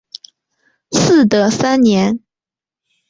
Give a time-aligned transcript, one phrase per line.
[0.89, 2.21] 嗣德三年。